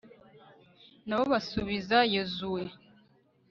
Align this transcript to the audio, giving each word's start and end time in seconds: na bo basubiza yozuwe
na 1.07 1.15
bo 1.19 1.25
basubiza 1.33 1.97
yozuwe 2.13 2.63